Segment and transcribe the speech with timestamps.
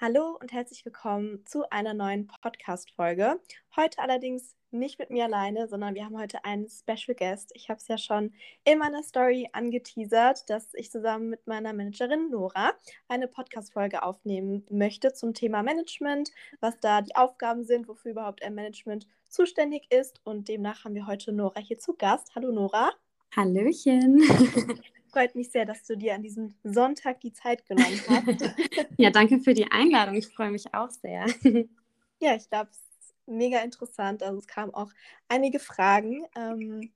[0.00, 3.40] Hallo und herzlich willkommen zu einer neuen Podcast-Folge.
[3.74, 7.50] Heute allerdings nicht mit mir alleine, sondern wir haben heute einen Special Guest.
[7.54, 8.32] Ich habe es ja schon
[8.62, 12.74] in meiner Story angeteasert, dass ich zusammen mit meiner Managerin Nora
[13.08, 16.30] eine Podcast-Folge aufnehmen möchte zum Thema Management,
[16.60, 20.20] was da die Aufgaben sind, wofür überhaupt ein Management zuständig ist.
[20.22, 22.36] Und demnach haben wir heute Nora hier zu Gast.
[22.36, 22.92] Hallo Nora.
[23.34, 24.22] Hallöchen.
[25.18, 28.54] Freut mich sehr, dass du dir an diesem Sonntag die Zeit genommen hast.
[28.98, 30.14] ja, danke für die Einladung.
[30.14, 31.26] Ich freue mich auch sehr.
[32.20, 34.22] ja, ich glaube, es ist mega interessant.
[34.22, 34.92] Also es kamen auch
[35.26, 36.24] einige Fragen.
[36.36, 36.92] Ähm,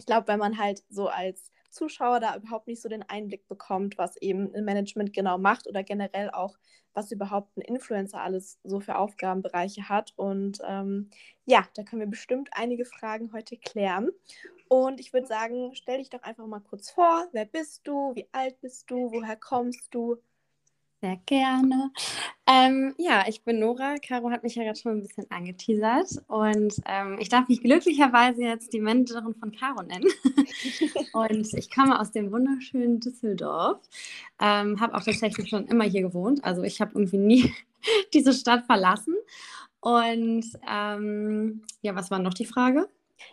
[0.00, 3.98] ich glaube, wenn man halt so als Zuschauer da überhaupt nicht so den Einblick bekommt,
[3.98, 6.58] was eben ein Management genau macht oder generell auch,
[6.92, 10.12] was überhaupt ein Influencer alles so für Aufgabenbereiche hat.
[10.16, 11.08] Und ähm,
[11.44, 14.10] ja, da können wir bestimmt einige Fragen heute klären.
[14.72, 17.26] Und ich würde sagen, stell dich doch einfach mal kurz vor.
[17.32, 18.14] Wer bist du?
[18.14, 19.10] Wie alt bist du?
[19.10, 20.16] Woher kommst du?
[21.00, 21.90] Sehr gerne.
[22.46, 23.96] Ähm, ja, ich bin Nora.
[23.96, 26.22] Caro hat mich ja gerade schon ein bisschen angeteasert.
[26.28, 30.06] Und ähm, ich darf mich glücklicherweise jetzt die Managerin von Caro nennen.
[31.14, 33.80] und ich komme aus dem wunderschönen Düsseldorf.
[34.40, 36.44] Ähm, habe auch tatsächlich schon immer hier gewohnt.
[36.44, 37.52] Also ich habe irgendwie nie
[38.14, 39.16] diese Stadt verlassen.
[39.80, 42.88] Und ähm, ja, was war noch die Frage?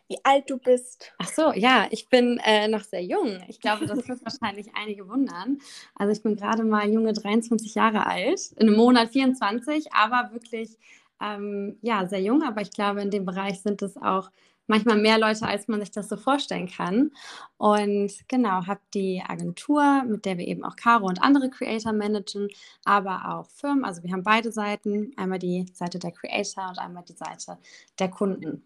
[0.07, 1.11] Wie alt du bist.
[1.17, 3.43] Ach so, ja, ich bin äh, noch sehr jung.
[3.47, 5.59] Ich glaube, das wird wahrscheinlich einige wundern.
[5.95, 10.77] Also ich bin gerade mal junge 23 Jahre alt, in einem Monat 24, aber wirklich
[11.21, 12.43] ähm, ja sehr jung.
[12.43, 14.31] Aber ich glaube, in dem Bereich sind es auch
[14.67, 17.11] manchmal mehr Leute, als man sich das so vorstellen kann.
[17.57, 22.49] Und genau, habe die Agentur, mit der wir eben auch Caro und andere Creator managen,
[22.83, 23.85] aber auch Firmen.
[23.85, 27.57] Also wir haben beide Seiten, einmal die Seite der Creator und einmal die Seite
[27.99, 28.63] der Kunden.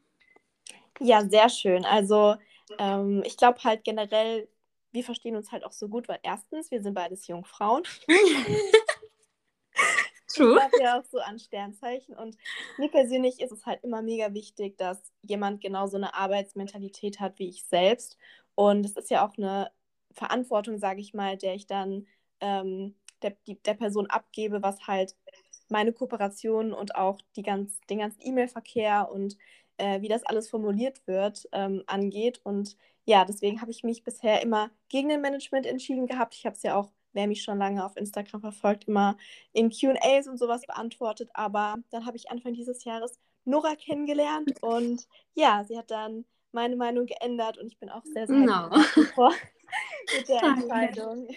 [1.04, 1.84] Ja, sehr schön.
[1.84, 2.36] Also
[2.78, 4.48] ähm, ich glaube halt generell,
[4.92, 7.84] wir verstehen uns halt auch so gut, weil erstens, wir sind beides Jungfrauen.
[10.28, 10.56] True.
[10.56, 12.16] Das ja auch so an Sternzeichen.
[12.16, 12.38] Und
[12.78, 17.40] mir persönlich ist es halt immer mega wichtig, dass jemand genau so eine Arbeitsmentalität hat
[17.40, 18.18] wie ich selbst.
[18.54, 19.72] Und es ist ja auch eine
[20.14, 22.06] Verantwortung, sage ich mal, der ich dann
[22.42, 25.16] ähm, der, die, der Person abgebe, was halt
[25.70, 29.38] meine Kooperation und auch die ganz, den ganzen E-Mail-Verkehr und
[29.82, 32.40] äh, wie das alles formuliert wird, ähm, angeht.
[32.44, 36.36] Und ja, deswegen habe ich mich bisher immer gegen den Management entschieden gehabt.
[36.36, 39.18] Ich habe es ja auch, wer mich schon lange auf Instagram verfolgt, immer
[39.54, 41.30] in QAs und sowas beantwortet.
[41.34, 46.76] Aber dann habe ich Anfang dieses Jahres Nora kennengelernt und ja, sie hat dann meine
[46.76, 48.70] Meinung geändert und ich bin auch sehr, sehr no.
[49.16, 49.34] vor
[50.16, 51.28] mit der Entscheidung.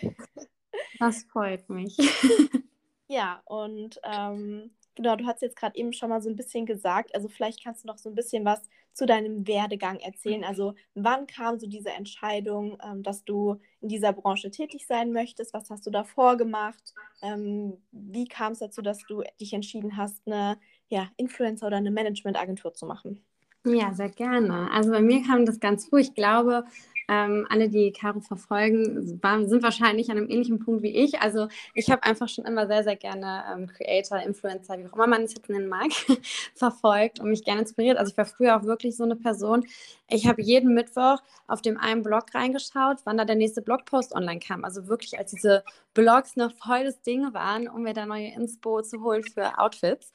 [0.99, 1.97] Das freut mich.
[3.06, 7.15] Ja, und ähm, Genau, du hast jetzt gerade eben schon mal so ein bisschen gesagt,
[7.15, 10.44] also vielleicht kannst du noch so ein bisschen was zu deinem Werdegang erzählen.
[10.44, 15.53] Also wann kam so diese Entscheidung, ähm, dass du in dieser Branche tätig sein möchtest?
[15.53, 16.94] Was hast du davor gemacht?
[17.22, 21.91] Ähm, wie kam es dazu, dass du dich entschieden hast, eine ja, Influencer oder eine
[21.91, 23.25] Managementagentur zu machen?
[23.66, 24.71] Ja, sehr gerne.
[24.71, 26.00] Also bei mir kam das ganz früh.
[26.00, 26.65] Ich glaube,
[27.09, 31.20] ähm, alle, die Caro verfolgen, waren, sind wahrscheinlich an einem ähnlichen Punkt wie ich.
[31.20, 35.06] Also ich habe einfach schon immer sehr, sehr gerne ähm, Creator, Influencer, wie auch immer
[35.06, 35.91] man es jetzt nennen mag,
[36.54, 37.98] verfolgt und mich gerne inspiriert.
[37.98, 39.66] Also ich war früher auch wirklich so eine Person.
[40.09, 44.41] Ich habe jeden Mittwoch auf dem einen Blog reingeschaut, wann da der nächste Blogpost online
[44.41, 44.64] kam.
[44.64, 45.64] Also wirklich, als diese
[45.94, 50.12] Blogs noch voll das Ding waren, um mir da neue Inspo zu holen für Outfits.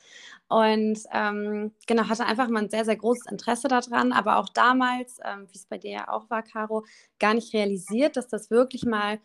[0.49, 5.19] Und ähm, genau, hatte einfach mal ein sehr, sehr großes Interesse daran, aber auch damals,
[5.23, 6.85] ähm, wie es bei dir ja auch war, Caro,
[7.19, 9.19] gar nicht realisiert, dass das wirklich mal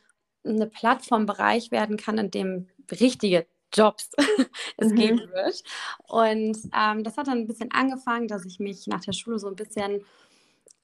[0.45, 4.11] eine Plattformbereich werden kann, in dem richtige Jobs
[4.77, 4.97] es mhm.
[4.97, 5.63] geben wird.
[6.07, 9.49] Und ähm, das hat dann ein bisschen angefangen, dass ich mich nach der Schule so
[9.49, 10.05] ein bisschen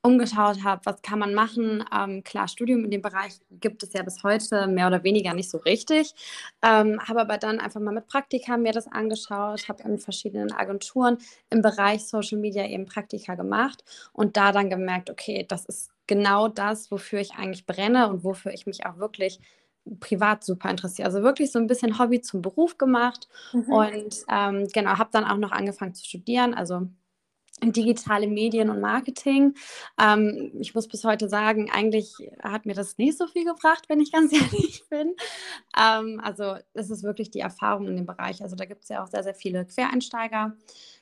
[0.03, 1.85] umgeschaut habe, was kann man machen.
[1.95, 5.51] Ähm, klar, Studium in dem Bereich gibt es ja bis heute mehr oder weniger nicht
[5.51, 6.15] so richtig.
[6.63, 11.19] Ähm, habe aber dann einfach mal mit Praktika mir das angeschaut, habe in verschiedenen Agenturen
[11.51, 16.49] im Bereich Social Media eben Praktika gemacht und da dann gemerkt, okay, das ist genau
[16.49, 19.39] das, wofür ich eigentlich brenne und wofür ich mich auch wirklich
[19.99, 21.07] privat super interessiere.
[21.07, 23.73] Also wirklich so ein bisschen Hobby zum Beruf gemacht mhm.
[23.73, 26.55] und ähm, genau, habe dann auch noch angefangen zu studieren.
[26.55, 26.89] Also
[27.63, 29.55] digitale Medien und Marketing.
[30.01, 34.01] Ähm, ich muss bis heute sagen, eigentlich hat mir das nicht so viel gebracht, wenn
[34.01, 35.15] ich ganz ehrlich bin.
[35.79, 38.43] Ähm, also es ist wirklich die Erfahrung in dem Bereich.
[38.43, 40.57] Also da gibt es ja auch sehr, sehr viele Quereinsteiger.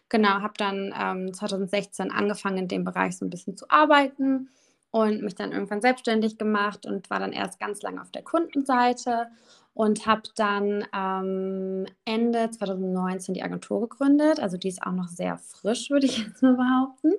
[0.08, 4.49] Genau, habe dann ähm, 2016 angefangen, in dem Bereich so ein bisschen zu arbeiten
[4.90, 9.28] und mich dann irgendwann selbstständig gemacht und war dann erst ganz lange auf der Kundenseite
[9.79, 14.41] und habe dann ähm, Ende 2019 die Agentur gegründet.
[14.41, 17.13] Also die ist auch noch sehr frisch, würde ich jetzt mal behaupten.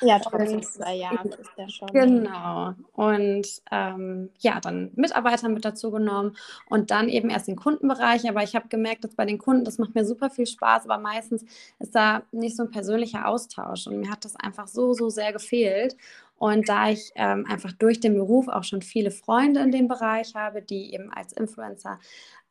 [0.00, 1.88] Ja, trotzdem zwei Jahre ist ja schon.
[1.88, 2.74] Genau.
[2.92, 6.36] Und ähm, ja, dann Mitarbeiter mit dazu genommen
[6.68, 8.28] und dann eben erst den Kundenbereich.
[8.28, 10.98] Aber ich habe gemerkt, dass bei den Kunden, das macht mir super viel Spaß, aber
[11.02, 11.44] meistens
[11.80, 13.88] ist da nicht so ein persönlicher Austausch.
[13.88, 15.96] Und mir hat das einfach so, so sehr gefehlt.
[16.44, 20.34] Und da ich ähm, einfach durch den Beruf auch schon viele Freunde in dem Bereich
[20.34, 21.98] habe, die eben als Influencer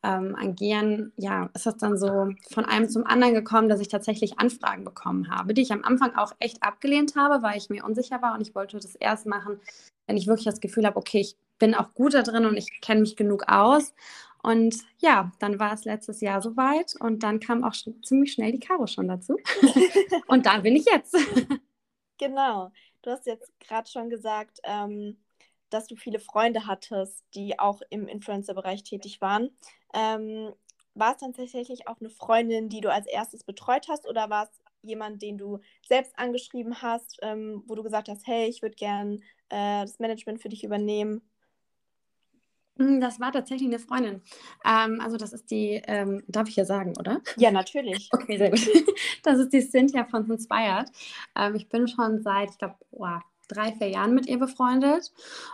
[0.02, 4.40] ähm, agieren, ja, ist das dann so von einem zum anderen gekommen, dass ich tatsächlich
[4.40, 8.20] Anfragen bekommen habe, die ich am Anfang auch echt abgelehnt habe, weil ich mir unsicher
[8.20, 9.60] war und ich wollte das erst machen,
[10.08, 12.80] wenn ich wirklich das Gefühl habe, okay, ich bin auch gut da drin und ich
[12.80, 13.94] kenne mich genug aus.
[14.42, 18.50] Und ja, dann war es letztes Jahr soweit und dann kam auch schon, ziemlich schnell
[18.50, 19.36] die Caro schon dazu.
[20.26, 21.16] und da bin ich jetzt.
[22.18, 22.72] genau.
[23.04, 25.18] Du hast jetzt gerade schon gesagt, ähm,
[25.68, 29.50] dass du viele Freunde hattest, die auch im Influencer-Bereich tätig waren.
[29.92, 30.54] Ähm,
[30.94, 34.44] war es dann tatsächlich auch eine Freundin, die du als erstes betreut hast oder war
[34.44, 38.76] es jemand, den du selbst angeschrieben hast, ähm, wo du gesagt hast, hey, ich würde
[38.76, 39.20] gern
[39.50, 41.20] äh, das Management für dich übernehmen?
[42.76, 44.20] Hm, das war tatsächlich eine Freundin.
[44.64, 47.20] Ähm, also das ist die, ähm, darf ich ja sagen, oder?
[47.36, 48.08] Ja, natürlich.
[48.12, 48.60] Okay, sehr gut.
[49.22, 50.90] Das ist die Cynthia von Inspired.
[51.36, 53.06] Ähm, ich bin schon seit, ich glaube, oh,
[53.48, 55.12] drei, vier Jahren mit ihr befreundet.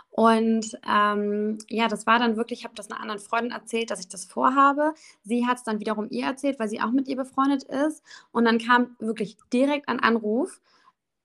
[0.09, 3.99] Und ähm, ja, das war dann wirklich, ich habe das einer anderen Freundin erzählt, dass
[3.99, 4.93] ich das vorhabe.
[5.23, 8.03] Sie hat es dann wiederum ihr erzählt, weil sie auch mit ihr befreundet ist.
[8.31, 10.59] Und dann kam wirklich direkt ein Anruf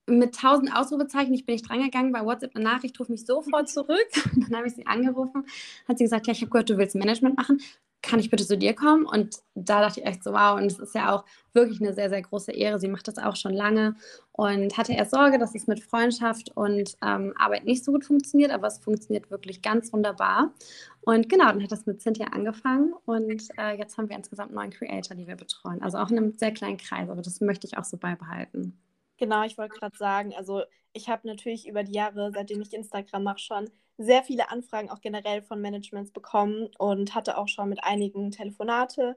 [0.06, 1.34] mit tausend Ausrufezeichen.
[1.34, 4.08] Ich bin nicht drangegangen, bei WhatsApp eine Nachricht, ruft mich sofort zurück.
[4.34, 5.44] dann habe ich sie angerufen,
[5.88, 7.60] hat sie gesagt, ja, ich habe gehört, du willst Management machen.
[8.02, 9.04] Kann ich bitte zu dir kommen?
[9.04, 11.24] Und da dachte ich echt so, wow, und es ist ja auch
[11.54, 12.78] wirklich eine sehr, sehr große Ehre.
[12.78, 13.96] Sie macht das auch schon lange
[14.32, 18.52] und hatte erst Sorge, dass es mit Freundschaft und ähm, Arbeit nicht so gut funktioniert,
[18.52, 20.52] aber es funktioniert wirklich ganz wunderbar.
[21.00, 24.70] Und genau, dann hat das mit Cynthia angefangen und äh, jetzt haben wir insgesamt neun
[24.70, 25.82] Creator, die wir betreuen.
[25.82, 28.78] Also auch in einem sehr kleinen Kreis, aber das möchte ich auch so beibehalten.
[29.18, 33.22] Genau, ich wollte gerade sagen, also ich habe natürlich über die Jahre, seitdem ich Instagram
[33.22, 37.82] mache, schon sehr viele Anfragen auch generell von Managements bekommen und hatte auch schon mit
[37.82, 39.16] einigen Telefonate.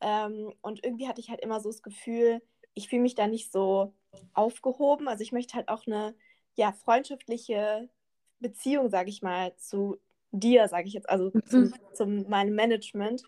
[0.00, 2.42] Ähm, und irgendwie hatte ich halt immer so das Gefühl,
[2.74, 3.94] ich fühle mich da nicht so
[4.34, 5.08] aufgehoben.
[5.08, 6.14] Also ich möchte halt auch eine
[6.54, 7.88] ja, freundschaftliche
[8.40, 9.98] Beziehung, sage ich mal, zu
[10.32, 11.46] dir, sage ich jetzt, also mhm.
[11.46, 13.22] zu, zu meinem Management.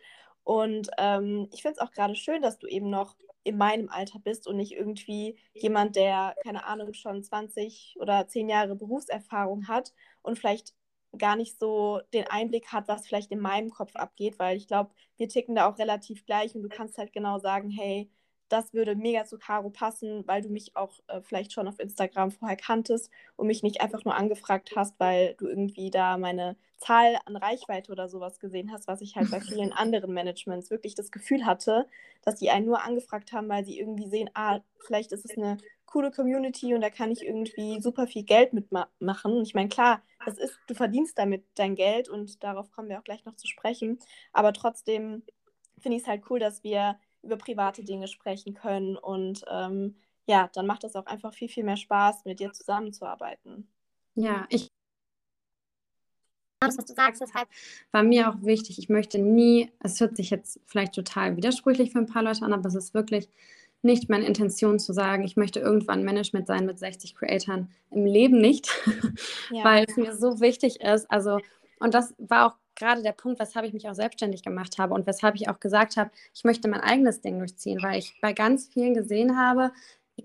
[0.44, 3.16] Und ähm, ich finde es auch gerade schön, dass du eben noch
[3.48, 8.48] in meinem Alter bist und nicht irgendwie jemand, der, keine Ahnung, schon 20 oder 10
[8.48, 9.92] Jahre Berufserfahrung hat
[10.22, 10.74] und vielleicht
[11.16, 14.90] gar nicht so den Einblick hat, was vielleicht in meinem Kopf abgeht, weil ich glaube,
[15.16, 18.10] wir ticken da auch relativ gleich und du kannst halt genau sagen, hey,
[18.48, 22.30] das würde mega zu Caro passen, weil du mich auch äh, vielleicht schon auf Instagram
[22.30, 27.18] vorher kanntest und mich nicht einfach nur angefragt hast, weil du irgendwie da meine Zahl
[27.24, 31.10] an Reichweite oder sowas gesehen hast, was ich halt bei vielen anderen Managements wirklich das
[31.10, 31.86] Gefühl hatte,
[32.22, 35.58] dass die einen nur angefragt haben, weil sie irgendwie sehen, ah, vielleicht ist es eine
[35.86, 39.42] coole Community und da kann ich irgendwie super viel Geld mitmachen.
[39.42, 43.04] Ich meine, klar, das ist, du verdienst damit dein Geld und darauf kommen wir auch
[43.04, 43.98] gleich noch zu sprechen,
[44.32, 45.22] aber trotzdem
[45.78, 48.96] finde ich es halt cool, dass wir über private Dinge sprechen können.
[48.96, 53.68] Und ähm, ja, dann macht es auch einfach viel, viel mehr Spaß, mit dir zusammenzuarbeiten.
[54.14, 54.70] Ja, ich.
[56.60, 57.48] Das, was du sagst, deshalb
[57.92, 58.80] war mir auch wichtig.
[58.80, 62.52] Ich möchte nie, es hört sich jetzt vielleicht total widersprüchlich für ein paar Leute an,
[62.52, 63.28] aber es ist wirklich
[63.82, 67.70] nicht meine Intention zu sagen, ich möchte irgendwann Management sein mit 60 Creatoren.
[67.90, 68.68] Im Leben nicht,
[69.50, 69.64] ja.
[69.64, 71.10] weil es mir so wichtig ist.
[71.10, 71.38] Also,
[71.78, 75.06] und das war auch gerade der Punkt, weshalb ich mich auch selbstständig gemacht habe und
[75.06, 78.68] weshalb ich auch gesagt habe, ich möchte mein eigenes Ding durchziehen, weil ich bei ganz
[78.68, 79.72] vielen gesehen habe,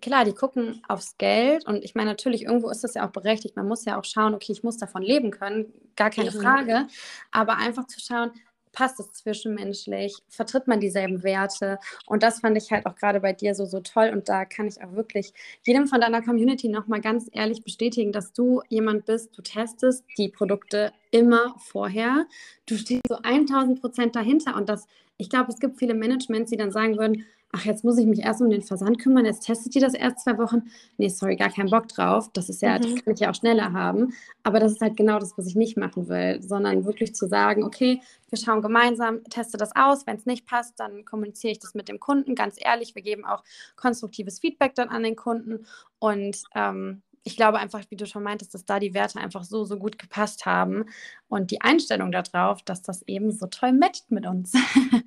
[0.01, 3.55] klar, die gucken aufs Geld und ich meine, natürlich, irgendwo ist das ja auch berechtigt.
[3.55, 6.41] Man muss ja auch schauen, okay, ich muss davon leben können, gar keine mhm.
[6.41, 6.87] Frage.
[7.31, 8.31] Aber einfach zu schauen,
[8.73, 11.79] passt es zwischenmenschlich, vertritt man dieselben Werte?
[12.05, 14.09] Und das fand ich halt auch gerade bei dir so, so toll.
[14.11, 18.33] Und da kann ich auch wirklich jedem von deiner Community nochmal ganz ehrlich bestätigen, dass
[18.33, 22.25] du jemand bist, du testest die Produkte immer vorher,
[22.65, 24.55] du stehst so 1000 Prozent dahinter.
[24.55, 24.87] Und das,
[25.17, 28.19] ich glaube, es gibt viele Managements, die dann sagen würden, ach, jetzt muss ich mich
[28.19, 30.63] erst um den Versand kümmern, jetzt testet ihr das erst zwei Wochen.
[30.97, 32.29] Nee, sorry, gar keinen Bock drauf.
[32.33, 32.81] Das ist ja, mhm.
[32.81, 34.13] das kann ich ja auch schneller haben.
[34.41, 37.63] Aber das ist halt genau das, was ich nicht machen will, sondern wirklich zu sagen,
[37.63, 40.07] okay, wir schauen gemeinsam, teste das aus.
[40.07, 42.33] Wenn es nicht passt, dann kommuniziere ich das mit dem Kunden.
[42.33, 43.43] Ganz ehrlich, wir geben auch
[43.75, 45.67] konstruktives Feedback dann an den Kunden.
[45.99, 49.63] Und ähm, ich glaube einfach, wie du schon meintest, dass da die Werte einfach so,
[49.63, 50.85] so gut gepasst haben
[51.29, 54.53] und die Einstellung darauf, dass das eben so toll matcht mit uns.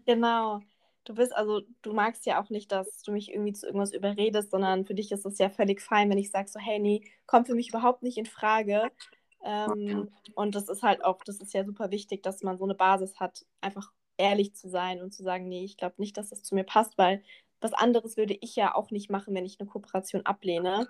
[0.07, 0.61] Genau
[1.07, 4.51] du bist, also du magst ja auch nicht, dass du mich irgendwie zu irgendwas überredest,
[4.51, 7.47] sondern für dich ist es ja völlig fein, wenn ich sage so, hey, nee, kommt
[7.47, 8.91] für mich überhaupt nicht in Frage.
[9.45, 12.75] Ähm, und das ist halt auch, das ist ja super wichtig, dass man so eine
[12.75, 16.43] Basis hat, einfach ehrlich zu sein und zu sagen, nee, ich glaube nicht, dass das
[16.43, 17.23] zu mir passt, weil
[17.61, 20.89] was anderes würde ich ja auch nicht machen, wenn ich eine Kooperation ablehne.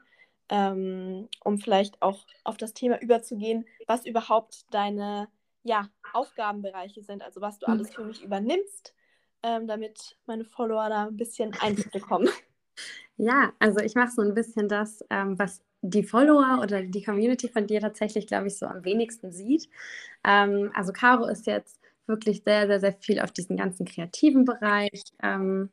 [0.48, 5.28] Ähm, um vielleicht auch auf das Thema überzugehen, was überhaupt deine
[5.64, 8.94] ja, Aufgabenbereiche sind, also was du alles für mich übernimmst,
[9.42, 12.28] ähm, damit meine Follower da ein bisschen Einblick bekommen.
[13.18, 17.48] Ja, also ich mache so ein bisschen das, ähm, was die Follower oder die Community
[17.48, 19.70] von dir tatsächlich, glaube ich, so am wenigsten sieht.
[20.22, 25.02] Ähm, also Caro ist jetzt wirklich sehr, sehr, sehr viel auf diesen ganzen kreativen Bereich
[25.22, 25.70] ähm,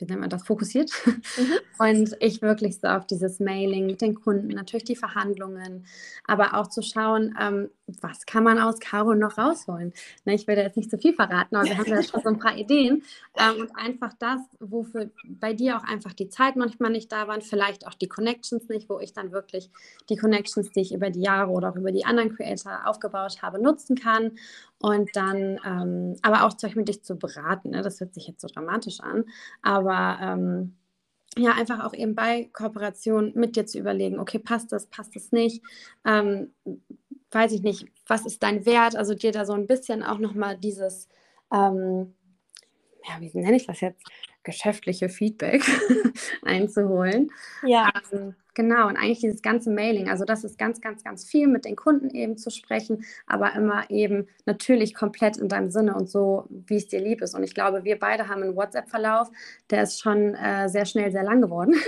[0.00, 0.90] wie nennt man das, fokussiert.
[1.36, 1.52] Mhm.
[1.78, 5.86] Und ich wirklich so auf dieses Mailing mit den Kunden, natürlich die Verhandlungen,
[6.26, 7.70] aber auch zu schauen, ähm,
[8.00, 9.92] was kann man aus Caro noch rausholen.
[10.24, 12.28] Ne, ich will da jetzt nicht zu viel verraten, aber wir haben ja schon so
[12.28, 13.02] ein paar Ideen.
[13.38, 17.42] Ähm, und einfach das, wofür bei dir auch einfach die Zeit manchmal nicht da waren,
[17.42, 19.70] vielleicht auch die Connections nicht, wo ich dann wirklich
[20.08, 23.62] die Connections, die ich über die Jahre oder auch über die anderen Creator aufgebaut habe,
[23.62, 24.32] nutzen kann
[24.80, 27.82] und dann, ähm, aber auch zum Beispiel dich zu beraten, ne?
[27.82, 29.24] das hört sich jetzt so dramatisch an,
[29.62, 30.74] aber ähm,
[31.36, 35.32] ja, einfach auch eben bei Kooperation mit dir zu überlegen, okay, passt das, passt das
[35.32, 35.62] nicht,
[36.04, 36.52] ähm,
[37.30, 40.56] weiß ich nicht, was ist dein Wert, also dir da so ein bisschen auch nochmal
[40.56, 41.08] dieses,
[41.52, 42.14] ähm,
[43.06, 44.02] ja, wie nenne ich das jetzt,
[44.42, 45.62] geschäftliche Feedback
[46.42, 47.30] einzuholen.
[47.62, 47.90] Ja.
[48.12, 51.64] Ähm, Genau, und eigentlich dieses ganze Mailing, also das ist ganz, ganz, ganz viel mit
[51.64, 56.46] den Kunden eben zu sprechen, aber immer eben natürlich komplett in deinem Sinne und so,
[56.50, 57.34] wie es dir lieb ist.
[57.34, 59.30] Und ich glaube, wir beide haben einen WhatsApp-Verlauf,
[59.70, 61.74] der ist schon äh, sehr schnell sehr lang geworden.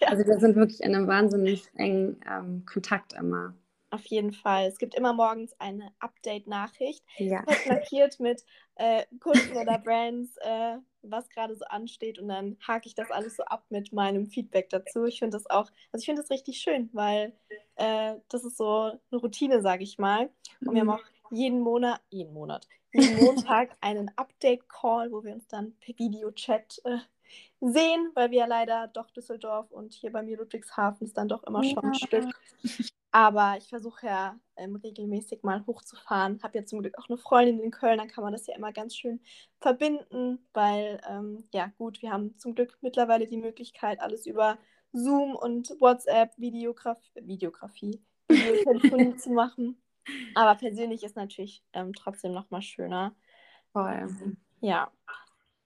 [0.00, 0.08] Ja.
[0.08, 3.54] Also wir sind wirklich in einem wahnsinnig engen ähm, Kontakt immer.
[3.94, 4.66] Auf jeden Fall.
[4.66, 7.44] Es gibt immer morgens eine Update-Nachricht, ja.
[7.68, 12.96] markiert mit äh, Kunden oder Brands, äh, was gerade so ansteht und dann hake ich
[12.96, 15.04] das alles so ab mit meinem Feedback dazu.
[15.04, 17.34] Ich finde das auch, also ich finde das richtig schön, weil
[17.76, 20.28] äh, das ist so eine Routine, sage ich mal.
[20.60, 20.94] Und wir haben mhm.
[20.94, 26.80] auch jeden Monat, jeden Monat, jeden Montag einen Update-Call, wo wir uns dann per Videochat
[26.82, 26.98] äh,
[27.60, 31.44] sehen, weil wir ja leider doch Düsseldorf und hier bei mir Ludwigshafen ist dann doch
[31.44, 32.34] immer schon ein Stück.
[33.14, 36.40] Aber ich versuche ja ähm, regelmäßig mal hochzufahren.
[36.42, 38.72] Habe ja zum Glück auch eine Freundin in Köln, dann kann man das ja immer
[38.72, 39.20] ganz schön
[39.60, 44.58] verbinden, weil, ähm, ja gut, wir haben zum Glück mittlerweile die Möglichkeit, alles über
[44.92, 49.80] Zoom und WhatsApp, Videograf Videografie, Videotelefonie zu machen.
[50.34, 53.14] Aber persönlich ist natürlich ähm, trotzdem nochmal schöner.
[53.72, 54.08] Voll.
[54.60, 54.90] Ja,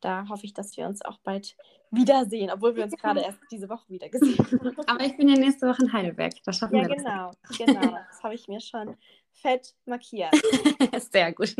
[0.00, 1.57] da hoffe ich, dass wir uns auch bald
[1.90, 4.76] wiedersehen, obwohl wir uns gerade erst diese Woche wieder gesehen haben.
[4.87, 6.35] Aber ich bin ja nächste Woche in Heidelberg.
[6.45, 6.97] Das schaffen ja, wir.
[6.97, 7.59] Genau, das.
[7.59, 7.99] genau.
[8.11, 8.97] Das habe ich mir schon
[9.33, 10.35] fett markiert.
[11.11, 11.57] Sehr gut.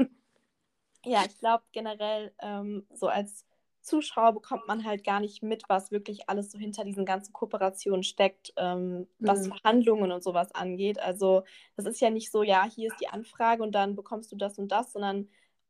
[1.05, 3.47] Ja, ich glaube generell, ähm, so als
[3.81, 8.03] Zuschauer bekommt man halt gar nicht mit, was wirklich alles so hinter diesen ganzen Kooperationen
[8.03, 9.53] steckt, ähm, was mhm.
[9.53, 11.01] Verhandlungen und sowas angeht.
[11.01, 11.45] Also
[11.77, 14.59] das ist ja nicht so, ja, hier ist die Anfrage und dann bekommst du das
[14.59, 15.29] und das, sondern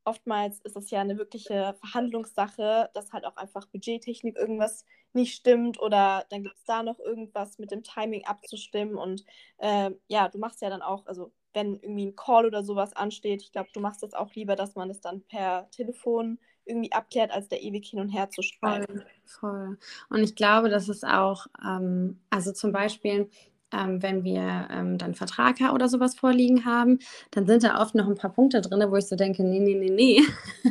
[0.08, 5.80] oftmals ist es ja eine wirkliche Verhandlungssache, dass halt auch einfach Budgettechnik irgendwas nicht stimmt
[5.80, 9.24] oder dann gibt es da noch irgendwas mit dem Timing abzustimmen und
[9.58, 13.42] äh, ja, du machst ja dann auch, also wenn irgendwie ein Call oder sowas ansteht,
[13.42, 16.92] ich glaube, du machst das auch lieber, dass man es das dann per Telefon irgendwie
[16.92, 18.86] abklärt, als da ewig hin und her zu schreiben.
[18.86, 19.78] Voll, voll.
[20.10, 23.30] Und ich glaube, dass es auch, ähm, also zum Beispiel,
[23.72, 26.98] ähm, wenn wir ähm, dann Vertrag oder sowas vorliegen haben,
[27.30, 29.74] dann sind da oft noch ein paar Punkte drin, wo ich so denke, nee, nee,
[29.74, 30.22] nee, nee.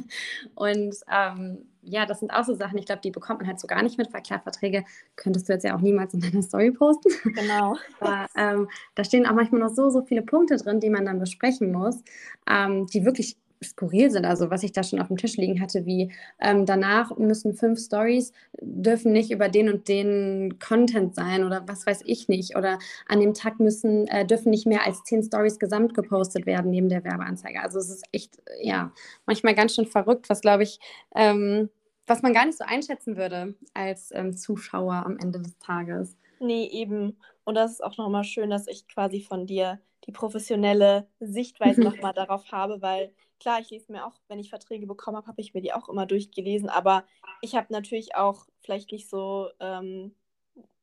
[0.55, 3.67] und ähm, ja, das sind auch so Sachen, ich glaube, die bekommt man halt so
[3.67, 4.83] gar nicht mit, weil klar, Verträge
[5.15, 7.09] könntest du jetzt ja auch niemals in deiner Story posten.
[7.33, 7.77] Genau.
[7.99, 11.19] Aber ähm, da stehen auch manchmal noch so, so viele Punkte drin, die man dann
[11.19, 12.03] besprechen muss,
[12.49, 14.25] ähm, die wirklich skurril sind.
[14.25, 17.79] Also was ich da schon auf dem Tisch liegen hatte, wie ähm, danach müssen fünf
[17.79, 22.55] Stories dürfen nicht über den und den Content sein oder was weiß ich nicht.
[22.55, 26.71] Oder an dem Tag müssen äh, dürfen nicht mehr als zehn Stories gesamt gepostet werden
[26.71, 27.61] neben der Werbeanzeige.
[27.61, 28.91] Also es ist echt ja
[29.25, 30.79] manchmal ganz schön verrückt, was glaube ich
[31.15, 31.69] ähm,
[32.07, 36.15] was man gar nicht so einschätzen würde als ähm, Zuschauer am Ende des Tages.
[36.39, 37.17] Nee, eben.
[37.43, 42.13] Und das ist auch nochmal schön, dass ich quasi von dir die professionelle Sichtweise nochmal
[42.15, 45.53] darauf habe, weil klar, ich lese mir auch, wenn ich Verträge bekommen habe, habe ich
[45.53, 47.05] mir die auch immer durchgelesen, aber
[47.41, 50.15] ich habe natürlich auch vielleicht nicht so, ähm,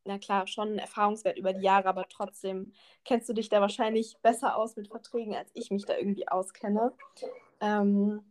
[0.04, 2.72] na klar, schon einen Erfahrungswert über die Jahre, aber trotzdem
[3.04, 6.92] kennst du dich da wahrscheinlich besser aus mit Verträgen, als ich mich da irgendwie auskenne.
[7.60, 8.22] Ähm,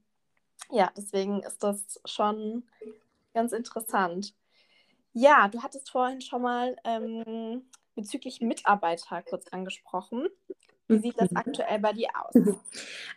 [0.71, 2.63] ja, deswegen ist das schon
[3.33, 4.35] ganz interessant.
[5.13, 7.63] Ja, du hattest vorhin schon mal ähm,
[7.95, 10.27] bezüglich Mitarbeiter kurz angesprochen.
[10.87, 11.37] Wie sieht das mhm.
[11.37, 12.35] aktuell bei dir aus?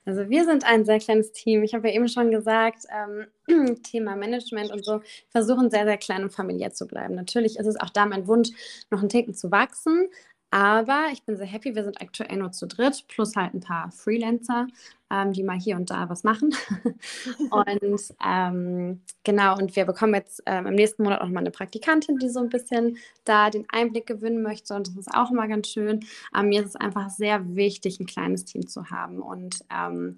[0.04, 1.64] Also wir sind ein sehr kleines Team.
[1.64, 6.22] Ich habe ja eben schon gesagt, ähm, Thema Management und so, versuchen sehr, sehr klein
[6.22, 7.16] und familiär zu bleiben.
[7.16, 8.50] Natürlich ist es auch da mein Wunsch,
[8.90, 10.08] noch einen Ticken zu wachsen.
[10.50, 13.90] Aber ich bin sehr happy, wir sind aktuell nur zu dritt, plus halt ein paar
[13.90, 14.68] Freelancer,
[15.10, 16.54] ähm, die mal hier und da was machen.
[17.50, 22.18] und ähm, genau, und wir bekommen jetzt ähm, im nächsten Monat auch mal eine Praktikantin,
[22.18, 24.74] die so ein bisschen da den Einblick gewinnen möchte.
[24.74, 26.00] Und das ist auch immer ganz schön.
[26.36, 29.20] Ähm, mir ist es einfach sehr wichtig, ein kleines Team zu haben.
[29.20, 30.14] Und ähm,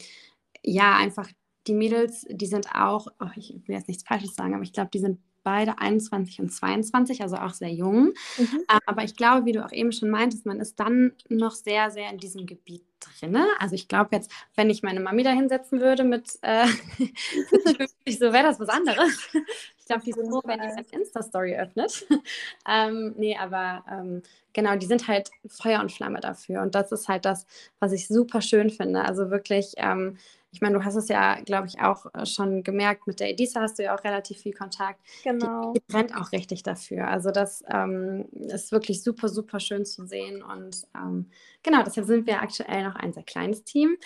[0.62, 1.28] ja, einfach
[1.66, 4.90] die Mädels, die sind auch, oh, ich will jetzt nichts Falsches sagen, aber ich glaube,
[4.92, 8.12] die sind beide 21 und 22, also auch sehr jung.
[8.36, 8.64] Mhm.
[8.84, 12.10] Aber ich glaube, wie du auch eben schon meintest, man ist dann noch sehr, sehr
[12.10, 13.38] in diesem Gebiet drin.
[13.58, 16.66] Also ich glaube jetzt, wenn ich meine Mami da hinsetzen würde mit äh,
[18.06, 19.30] so wäre das was anderes.
[19.78, 22.06] Ich glaube, die sind froh, wenn die eine Insta-Story öffnet.
[22.68, 26.60] ähm, nee, aber ähm, genau, die sind halt Feuer und Flamme dafür.
[26.60, 27.46] Und das ist halt das,
[27.78, 29.02] was ich super schön finde.
[29.02, 30.18] Also wirklich, ähm,
[30.50, 33.60] ich meine, du hast es ja, glaube ich, auch äh, schon gemerkt, mit der Edisa
[33.60, 35.00] hast du ja auch relativ viel Kontakt.
[35.22, 35.72] Genau.
[35.72, 37.08] Die, die brennt auch richtig dafür.
[37.08, 40.42] Also das ähm, ist wirklich super, super schön zu sehen.
[40.42, 41.30] Und ähm,
[41.62, 43.96] genau, deshalb sind wir aktuell noch ein sehr kleines Team.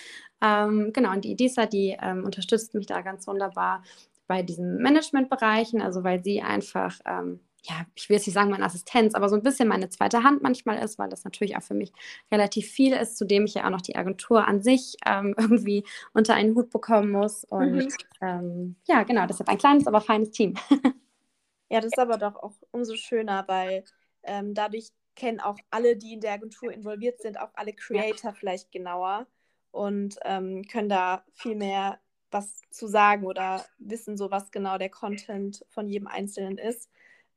[0.41, 3.83] Ähm, genau, und die Edisa, die ähm, unterstützt mich da ganz wunderbar
[4.27, 8.65] bei diesen Managementbereichen, also weil sie einfach ähm, ja, ich will jetzt nicht sagen meine
[8.65, 11.75] Assistenz, aber so ein bisschen meine zweite Hand manchmal ist, weil das natürlich auch für
[11.75, 11.93] mich
[12.31, 16.35] relativ viel ist, zudem ich ja auch noch die Agentur an sich ähm, irgendwie unter
[16.35, 17.45] einen Hut bekommen muss.
[17.45, 17.89] Und mhm.
[18.21, 20.55] ähm, ja, genau, deshalb ein kleines, aber feines Team.
[21.71, 23.85] ja, das ist aber doch auch umso schöner, weil
[24.25, 28.37] ähm, dadurch kennen auch alle, die in der Agentur involviert sind, auch alle Creator ja.
[28.37, 29.27] vielleicht genauer
[29.71, 32.01] und ähm, können da viel mehr
[32.31, 36.89] was zu sagen oder wissen so, was genau der Content von jedem Einzelnen ist.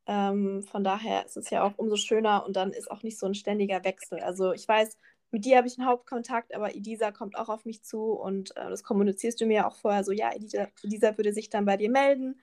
[0.07, 3.25] Ähm, von daher ist es ja auch umso schöner und dann ist auch nicht so
[3.25, 4.19] ein ständiger Wechsel.
[4.19, 4.97] Also ich weiß,
[5.31, 8.69] mit dir habe ich einen Hauptkontakt, aber Edisa kommt auch auf mich zu und äh,
[8.69, 12.39] das kommunizierst du mir auch vorher so, ja, Edisa, würde sich dann bei dir melden.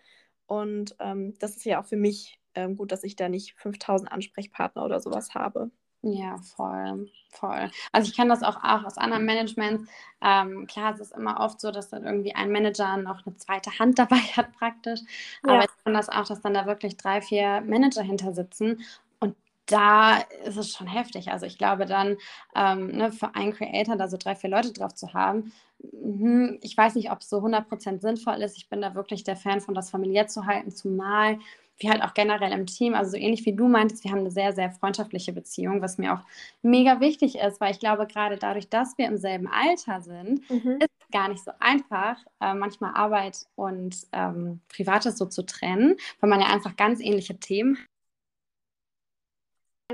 [0.46, 4.10] Und ähm, das ist ja auch für mich ähm, gut, dass ich da nicht 5000
[4.12, 5.70] Ansprechpartner oder sowas habe.
[6.04, 7.70] Ja, voll, voll.
[7.92, 9.88] Also ich kenne das auch, auch aus anderen Managements.
[10.20, 13.78] Ähm, klar, es ist immer oft so, dass dann irgendwie ein Manager noch eine zweite
[13.78, 15.00] Hand dabei hat praktisch.
[15.46, 15.54] Ja.
[15.54, 18.82] Aber ich kenne das auch, dass dann da wirklich drei, vier Manager hinter sitzen.
[19.20, 21.30] Und da ist es schon heftig.
[21.30, 22.16] Also ich glaube dann,
[22.56, 26.76] ähm, ne, für einen Creator da so drei, vier Leute drauf zu haben, hm, ich
[26.76, 28.56] weiß nicht, ob es so 100% sinnvoll ist.
[28.56, 31.38] Ich bin da wirklich der Fan von, das familiär zu halten, zumal
[31.78, 34.30] wie halt auch generell im Team, also so ähnlich wie du meintest, wir haben eine
[34.30, 36.20] sehr, sehr freundschaftliche Beziehung, was mir auch
[36.62, 40.78] mega wichtig ist, weil ich glaube, gerade dadurch, dass wir im selben Alter sind, mhm.
[40.80, 45.96] ist es gar nicht so einfach, äh, manchmal Arbeit und ähm, Privates so zu trennen,
[46.20, 47.78] weil man ja einfach ganz ähnliche Themen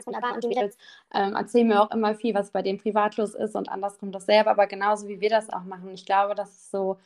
[0.06, 0.34] hat.
[0.34, 0.76] Und die Mädels
[1.12, 4.66] ähm, erzählen mir auch immer viel, was bei dem privatlos ist und andersrum dasselbe, aber
[4.66, 5.90] genauso wie wir das auch machen.
[5.90, 6.98] Ich glaube, das ist so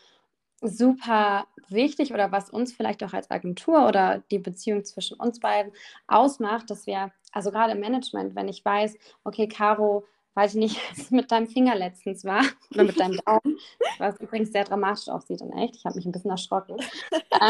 [0.63, 5.73] super wichtig oder was uns vielleicht auch als Agentur oder die Beziehung zwischen uns beiden
[6.07, 10.81] ausmacht, dass wir, also gerade im Management, wenn ich weiß, okay, Caro, weiß ich nicht,
[10.97, 13.59] was mit deinem Finger letztens war oder mit deinem Daumen,
[13.99, 16.77] was übrigens sehr dramatisch aussieht in echt, ich habe mich ein bisschen erschrocken.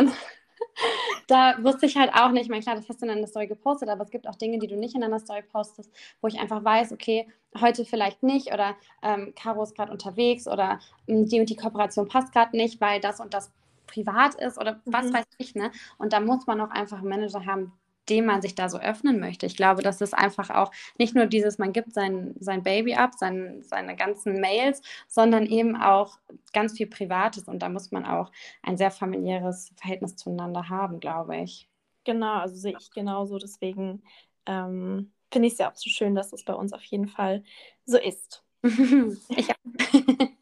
[1.29, 3.47] Da wusste ich halt auch nicht, ich meine, klar, das hast du in einer Story
[3.47, 6.39] gepostet, aber es gibt auch Dinge, die du nicht in einer Story postest, wo ich
[6.39, 7.29] einfach weiß, okay,
[7.61, 12.09] heute vielleicht nicht oder ähm, Caro ist gerade unterwegs oder ähm, die und die Kooperation
[12.09, 13.53] passt gerade nicht, weil das und das
[13.87, 15.15] privat ist oder was mhm.
[15.15, 15.71] weiß ich, ne?
[15.99, 17.73] Und da muss man auch einfach einen Manager haben,
[18.09, 19.47] dem man sich da so öffnen möchte.
[19.47, 23.13] Ich glaube, das ist einfach auch nicht nur dieses, man gibt sein, sein Baby ab,
[23.17, 26.19] sein, seine ganzen Mails, sondern eben auch
[26.53, 31.37] ganz viel Privates und da muss man auch ein sehr familiäres Verhältnis zueinander haben, glaube
[31.37, 31.69] ich.
[32.05, 33.39] Genau, also sehe ich genauso.
[33.39, 34.03] Deswegen
[34.47, 37.45] ähm, finde ich es ja auch so schön, dass es bei uns auf jeden Fall
[37.85, 38.43] so ist.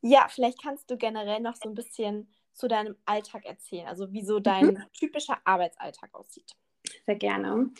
[0.00, 4.24] ja, vielleicht kannst du generell noch so ein bisschen zu deinem Alltag erzählen, also wie
[4.24, 4.82] so dein mhm.
[4.92, 6.52] typischer Arbeitsalltag aussieht.
[7.04, 7.70] Sehr gerne.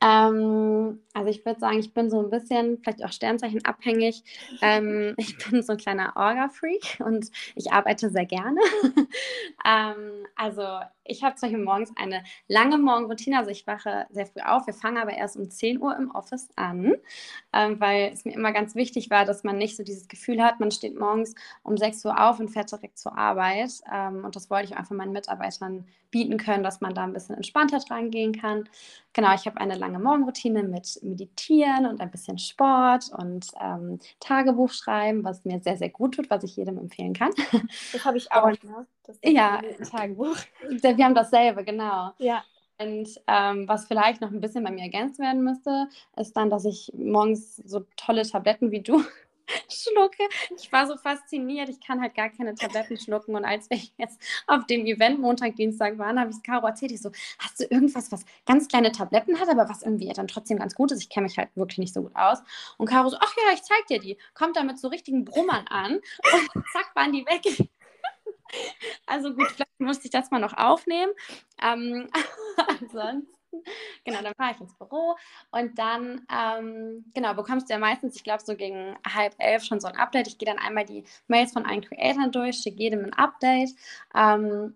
[0.00, 4.22] Ähm, also ich würde sagen, ich bin so ein bisschen, vielleicht auch Sternzeichen abhängig.
[4.62, 8.60] Ähm, ich bin so ein kleiner Orga-Freak und ich arbeite sehr gerne.
[9.66, 10.62] ähm, also
[11.04, 14.66] ich habe zum Beispiel morgens eine lange Morgenroutine, also ich wache sehr früh auf.
[14.66, 16.94] Wir fangen aber erst um 10 Uhr im Office an,
[17.52, 20.60] ähm, weil es mir immer ganz wichtig war, dass man nicht so dieses Gefühl hat,
[20.60, 23.70] man steht morgens um 6 Uhr auf und fährt direkt zur Arbeit.
[23.92, 27.36] Ähm, und das wollte ich einfach meinen Mitarbeitern bieten können, dass man da ein bisschen
[27.36, 28.68] entspannter dran gehen kann.
[29.14, 34.70] Genau, ich habe eine lange Morgenroutine mit Meditieren und ein bisschen Sport und ähm, Tagebuch
[34.70, 37.32] schreiben, was mir sehr, sehr gut tut, was ich jedem empfehlen kann.
[37.92, 38.86] Das habe ich auch, und, ne?
[39.24, 40.36] Ja, Tagebuch.
[40.68, 42.12] Wir haben dasselbe, genau.
[42.18, 42.44] Ja.
[42.80, 46.64] Und ähm, was vielleicht noch ein bisschen bei mir ergänzt werden müsste, ist dann, dass
[46.64, 49.02] ich morgens so tolle Tabletten wie du
[49.68, 50.22] schlucke.
[50.56, 51.68] Ich war so fasziniert.
[51.68, 53.34] Ich kann halt gar keine Tabletten schlucken.
[53.34, 56.92] Und als wir jetzt auf dem Event Montag, Dienstag waren, habe ich es Caro erzählt.
[56.92, 60.58] Ich so, hast du irgendwas, was ganz kleine Tabletten hat, aber was irgendwie dann trotzdem
[60.58, 61.02] ganz gut ist?
[61.02, 62.38] Ich kenne mich halt wirklich nicht so gut aus.
[62.76, 64.18] Und Caro so, ach ja, ich zeig dir die.
[64.34, 65.94] Kommt da mit so richtigen Brummern an.
[65.94, 67.68] Und zack, waren die weg.
[69.04, 71.12] Also gut, vielleicht musste ich das mal noch aufnehmen.
[71.62, 72.08] Ähm,
[72.80, 73.37] ansonsten
[74.04, 75.16] genau, dann fahre ich ins Büro
[75.50, 79.80] und dann, ähm, genau, bekommst du ja meistens, ich glaube, so gegen halb elf schon
[79.80, 80.28] so ein Update.
[80.28, 83.70] Ich gehe dann einmal die Mails von allen Creatoren durch, schicke jedem ein Update.
[84.14, 84.74] Ähm,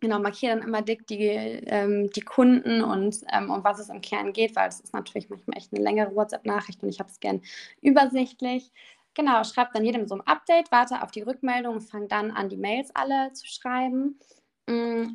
[0.00, 4.00] genau, markiere dann immer dick die, ähm, die Kunden und ähm, um was es im
[4.00, 7.20] Kern geht, weil es ist natürlich manchmal echt eine längere WhatsApp-Nachricht und ich habe es
[7.20, 7.42] gern
[7.82, 8.72] übersichtlich.
[9.14, 12.48] Genau, schreibe dann jedem so ein Update, warte auf die Rückmeldung und fange dann an,
[12.48, 14.18] die Mails alle zu schreiben.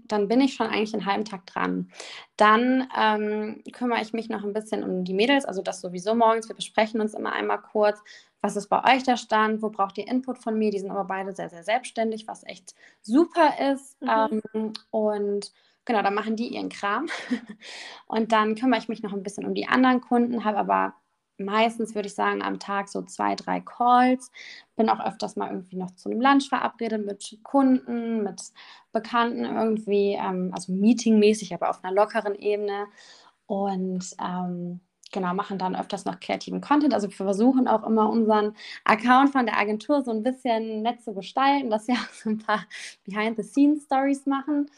[0.08, 1.90] Dann bin ich schon eigentlich einen halben Tag dran.
[2.38, 6.48] Dann ähm, kümmere ich mich noch ein bisschen um die Mädels, also das sowieso morgens.
[6.48, 8.00] Wir besprechen uns immer einmal kurz,
[8.42, 10.72] was ist bei euch der Stand, wo braucht ihr Input von mir.
[10.72, 14.02] Die sind aber beide sehr, sehr selbstständig, was echt super ist.
[14.02, 14.42] Mhm.
[14.54, 15.52] Ähm, und
[15.86, 17.08] genau, dann machen die ihren Kram.
[18.08, 20.96] und dann kümmere ich mich noch ein bisschen um die anderen Kunden, habe aber
[21.38, 24.32] meistens, würde ich sagen, am Tag so zwei, drei Calls.
[24.76, 28.42] Bin auch öfters mal irgendwie noch zu einem Lunch verabredet mit Kunden, mit
[28.92, 32.88] Bekannten irgendwie, ähm, also meetingmäßig, aber auf einer lockeren Ebene.
[33.48, 34.80] Und ähm,
[35.12, 36.94] genau, machen dann öfters noch kreativen Content.
[36.94, 41.14] Also wir versuchen auch immer unseren Account von der Agentur so ein bisschen nett zu
[41.14, 42.66] gestalten, dass wir auch so ein paar
[43.06, 44.70] Behind-the-Scenes-Stories machen.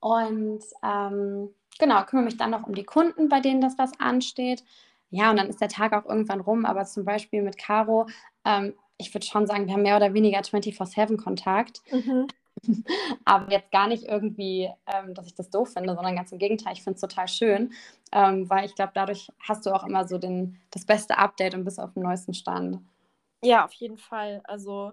[0.00, 4.62] Und ähm, genau, kümmere mich dann noch um die Kunden, bei denen das was ansteht
[5.14, 6.64] ja, und dann ist der Tag auch irgendwann rum.
[6.64, 8.06] Aber zum Beispiel mit Caro,
[8.44, 11.82] ähm, ich würde schon sagen, wir haben mehr oder weniger 24-7-Kontakt.
[11.92, 12.26] Mhm.
[13.24, 16.72] Aber jetzt gar nicht irgendwie, ähm, dass ich das doof finde, sondern ganz im Gegenteil,
[16.72, 17.72] ich finde es total schön,
[18.12, 21.64] ähm, weil ich glaube, dadurch hast du auch immer so den, das beste Update und
[21.64, 22.80] bist auf dem neuesten Stand.
[23.42, 24.40] Ja, auf jeden Fall.
[24.44, 24.92] Also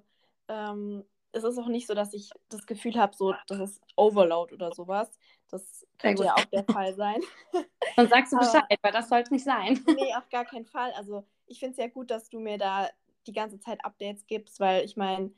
[0.50, 4.54] ähm, es ist auch nicht so, dass ich das Gefühl habe, so, das ist Overload
[4.54, 5.10] oder sowas.
[5.52, 7.22] Das könnte ja auch der Fall sein.
[7.96, 9.80] Dann sagst du Bescheid, Aber, weil das sollte nicht sein.
[9.88, 10.92] Nee, auf gar keinen Fall.
[10.94, 12.90] Also ich finde es ja gut, dass du mir da
[13.28, 15.32] die ganze Zeit Updates gibst, weil ich meine,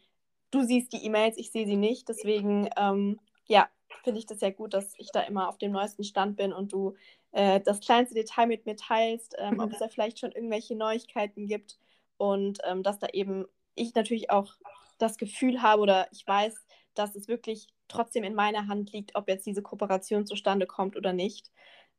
[0.52, 2.08] du siehst die E-Mails, ich sehe sie nicht.
[2.08, 3.68] Deswegen, ähm, ja,
[4.04, 6.72] finde ich das ja gut, dass ich da immer auf dem neuesten Stand bin und
[6.72, 6.96] du
[7.32, 11.48] äh, das kleinste Detail mit mir teilst, ähm, ob es da vielleicht schon irgendwelche Neuigkeiten
[11.48, 11.80] gibt
[12.18, 13.46] und ähm, dass da eben
[13.76, 14.54] ich natürlich auch
[15.00, 19.28] das Gefühl habe oder ich weiß, dass es wirklich trotzdem in meiner Hand liegt, ob
[19.28, 21.52] jetzt diese Kooperation zustande kommt oder nicht.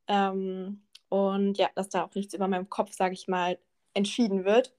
[0.08, 3.58] Ähm, und ja, dass da auch nichts über meinem Kopf, sage ich mal,
[3.94, 4.74] entschieden wird.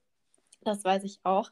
[0.62, 1.52] Das weiß ich auch.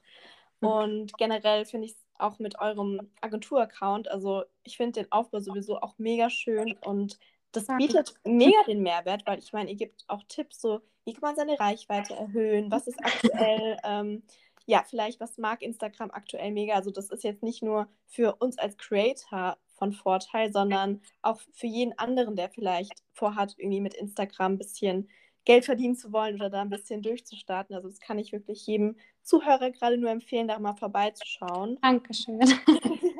[0.61, 0.67] Mhm.
[0.67, 5.79] Und generell finde ich es auch mit eurem Agentur-Account, also ich finde den Aufbau sowieso
[5.79, 7.19] auch mega schön und
[7.51, 11.21] das bietet mega den Mehrwert, weil ich meine, ihr gebt auch Tipps, so wie kann
[11.21, 14.23] man seine Reichweite erhöhen, was ist aktuell ähm,
[14.65, 16.75] ja, vielleicht, was mag Instagram aktuell mega?
[16.75, 21.67] Also, das ist jetzt nicht nur für uns als Creator von Vorteil, sondern auch für
[21.67, 25.09] jeden anderen, der vielleicht vorhat, irgendwie mit Instagram ein bisschen
[25.45, 27.75] Geld verdienen zu wollen oder da ein bisschen durchzustarten.
[27.75, 31.77] Also, das kann ich wirklich jedem Zuhörer gerade nur empfehlen, da mal vorbeizuschauen.
[31.81, 32.39] Dankeschön.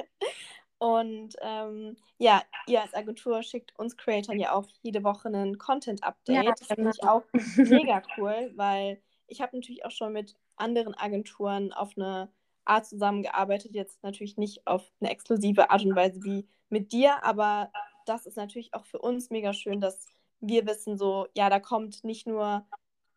[0.83, 6.43] Und ähm, ja, ihr als Agentur schickt uns Creatoren ja auch jede Woche einen Content-Update.
[6.43, 7.13] Ja, das finde ich genau.
[7.13, 7.23] auch
[7.55, 12.29] mega cool, weil ich habe natürlich auch schon mit anderen Agenturen auf eine
[12.65, 13.73] Art zusammengearbeitet.
[13.73, 17.71] Jetzt natürlich nicht auf eine exklusive Art und Weise wie mit dir, aber
[18.05, 20.07] das ist natürlich auch für uns mega schön, dass
[20.39, 22.65] wir wissen, so, ja, da kommt nicht nur,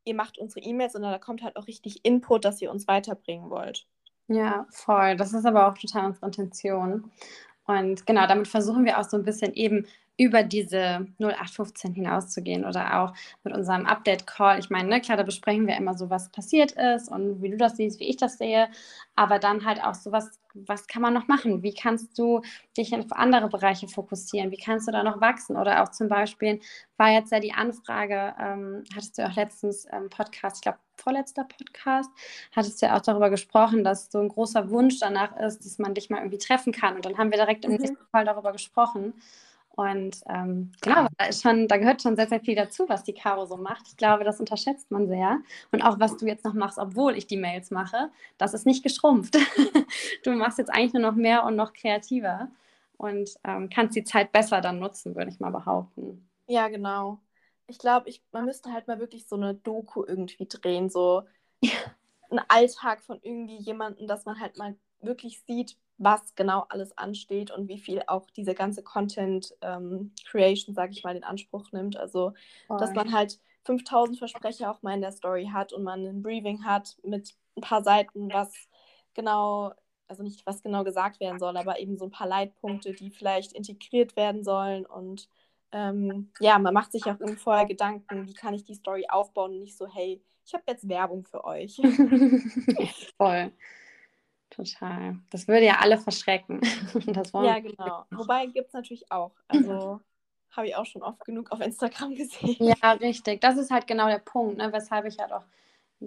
[0.05, 3.51] ihr macht unsere E-Mails, sondern da kommt halt auch richtig Input, dass ihr uns weiterbringen
[3.51, 3.87] wollt.
[4.29, 5.17] Ja, voll.
[5.17, 7.11] Das ist aber auch total unsere Intention.
[7.67, 9.87] Und genau, damit versuchen wir auch so ein bisschen eben
[10.19, 13.13] über diese 0815 hinauszugehen oder auch
[13.45, 14.59] mit unserem Update-Call.
[14.59, 17.57] Ich meine, ne, klar, da besprechen wir immer so, was passiert ist und wie du
[17.57, 18.69] das siehst, wie ich das sehe,
[19.15, 21.63] aber dann halt auch so, was, was kann man noch machen?
[21.63, 22.41] Wie kannst du
[22.77, 24.51] dich auf andere Bereiche fokussieren?
[24.51, 25.57] Wie kannst du da noch wachsen?
[25.57, 26.61] Oder auch zum Beispiel
[26.97, 30.79] war jetzt ja die Anfrage, ähm, hattest du auch letztens im ähm, Podcast, ich glaube,
[30.97, 32.11] vorletzter Podcast,
[32.53, 35.93] hattest du ja auch darüber gesprochen, dass so ein großer Wunsch danach ist, dass man
[35.93, 36.97] dich mal irgendwie treffen kann.
[36.97, 37.79] Und dann haben wir direkt im mhm.
[37.79, 39.13] nächsten Fall darüber gesprochen.
[39.77, 43.45] Und ähm, genau, da, schon, da gehört schon sehr, sehr viel dazu, was die Caro
[43.45, 43.87] so macht.
[43.89, 45.41] Ich glaube, das unterschätzt man sehr.
[45.71, 48.83] Und auch was du jetzt noch machst, obwohl ich die Mails mache, das ist nicht
[48.83, 49.37] geschrumpft.
[50.25, 52.49] du machst jetzt eigentlich nur noch mehr und noch kreativer
[52.97, 56.27] und ähm, kannst die Zeit besser dann nutzen, würde ich mal behaupten.
[56.47, 57.19] Ja, genau.
[57.67, 61.25] Ich glaube, ich, man müsste halt mal wirklich so eine Doku irgendwie drehen, so
[62.31, 67.51] ein Alltag von irgendwie jemandem, dass man halt mal wirklich sieht, was genau alles ansteht
[67.51, 71.97] und wie viel auch diese ganze Content ähm, Creation, sage ich mal, in Anspruch nimmt.
[71.97, 72.35] Also,
[72.69, 72.77] oh.
[72.77, 76.65] dass man halt 5000 Versprecher auch mal in der Story hat und man ein Briefing
[76.65, 78.53] hat mit ein paar Seiten, was
[79.15, 79.73] genau,
[80.07, 83.53] also nicht was genau gesagt werden soll, aber eben so ein paar Leitpunkte, die vielleicht
[83.53, 85.29] integriert werden sollen und
[85.73, 89.53] ähm, ja, man macht sich auch irgendwie vorher Gedanken, wie kann ich die Story aufbauen
[89.53, 91.77] und nicht so, hey, ich habe jetzt Werbung für euch.
[93.17, 93.53] Voll.
[94.51, 95.19] Total.
[95.31, 96.61] Das würde ja alle verschrecken.
[97.35, 98.05] ja, genau.
[98.11, 99.33] Wobei gibt es natürlich auch.
[99.49, 100.01] Also
[100.51, 102.57] habe ich auch schon oft genug auf Instagram gesehen.
[102.83, 103.41] Ja, richtig.
[103.41, 104.73] Das ist halt genau der Punkt, ne?
[104.73, 105.45] weshalb ich halt auch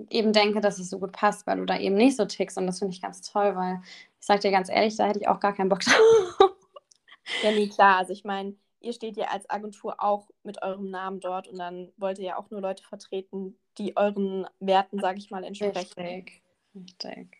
[0.09, 2.57] eben denke, dass es so gut passt, weil du da eben nicht so tickst.
[2.57, 3.81] Und das finde ich ganz toll, weil
[4.19, 5.79] ich sage dir ganz ehrlich, da hätte ich auch gar keinen Bock
[6.39, 6.55] drauf.
[7.43, 7.97] Ja, nee, klar.
[7.97, 11.91] Also ich meine, ihr steht ja als Agentur auch mit eurem Namen dort und dann
[11.97, 15.99] wollt ihr ja auch nur Leute vertreten, die euren Werten, sage ich mal, entsprechen.
[15.99, 16.41] Richtig,
[16.75, 17.38] richtig.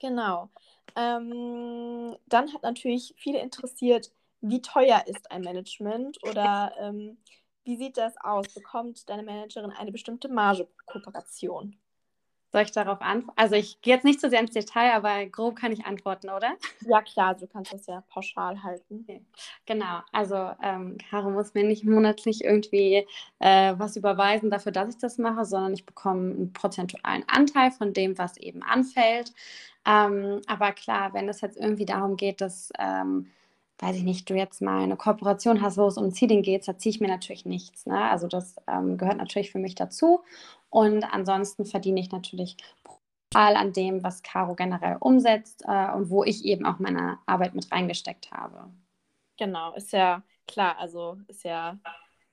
[0.00, 0.50] Genau.
[0.96, 7.18] Ähm, dann hat natürlich viele interessiert, wie teuer ist ein Management oder ähm,
[7.64, 8.52] wie sieht das aus?
[8.54, 11.76] Bekommt deine Managerin eine bestimmte Marge pro Kooperation?
[12.50, 13.38] Soll ich darauf antworten?
[13.38, 16.54] Also ich gehe jetzt nicht so sehr ins Detail, aber grob kann ich antworten, oder?
[16.80, 19.00] Ja, klar, du kannst das ja pauschal halten.
[19.02, 19.22] Okay.
[19.66, 23.06] Genau, also ähm, Caro muss mir nicht monatlich irgendwie
[23.38, 27.92] äh, was überweisen dafür, dass ich das mache, sondern ich bekomme einen prozentualen Anteil von
[27.92, 29.32] dem, was eben anfällt.
[29.86, 33.30] Ähm, aber klar, wenn es jetzt irgendwie darum geht, dass ähm,
[33.78, 36.76] weiß ich nicht, du jetzt mal eine Kooperation hast, wo es um Seeding geht, da
[36.76, 37.86] ziehe ich mir natürlich nichts.
[37.86, 38.10] Ne?
[38.10, 40.20] Also das ähm, gehört natürlich für mich dazu.
[40.70, 42.56] Und ansonsten verdiene ich natürlich
[43.34, 47.54] all an dem, was Caro generell umsetzt äh, und wo ich eben auch meine Arbeit
[47.54, 48.70] mit reingesteckt habe.
[49.38, 51.78] Genau, ist ja klar, also ist ja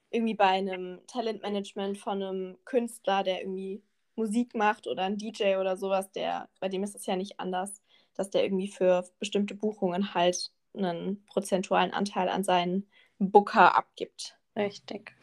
[0.09, 3.83] irgendwie bei einem Talentmanagement von einem Künstler, der irgendwie
[4.15, 7.81] Musik macht oder ein DJ oder sowas, der, bei dem ist es ja nicht anders,
[8.15, 12.87] dass der irgendwie für bestimmte Buchungen halt einen prozentualen Anteil an seinen
[13.19, 14.37] Booker abgibt.
[14.55, 15.13] Richtig.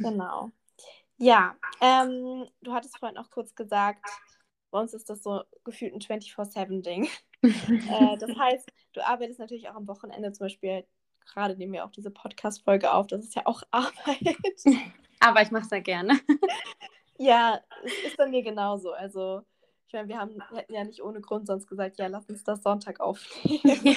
[0.00, 0.50] Genau.
[1.18, 4.08] Ja, ähm, du hattest vorhin auch kurz gesagt,
[4.70, 7.08] bei uns ist das so gefühlt ein 24-7-Ding.
[7.42, 10.84] äh, das heißt, du arbeitest natürlich auch am Wochenende zum Beispiel,
[11.26, 14.36] gerade nehmen wir auch diese Podcast-Folge auf, das ist ja auch Arbeit.
[15.20, 16.18] Aber ich mache es ja gerne.
[17.18, 18.92] ja, es ist bei mir genauso.
[18.92, 19.42] Also
[19.88, 22.62] ich meine, wir, haben, hätten ja nicht ohne Grund sonst gesagt, ja, lass uns das
[22.62, 23.62] Sonntag aufnehmen.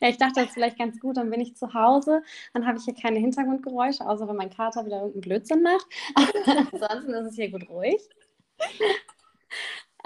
[0.00, 2.78] ja, ich dachte, das ist vielleicht ganz gut, dann bin ich zu Hause, dann habe
[2.78, 5.86] ich hier keine Hintergrundgeräusche, außer wenn mein Kater wieder irgendeinen Blödsinn macht.
[6.72, 8.00] Ansonsten ist es hier gut ruhig.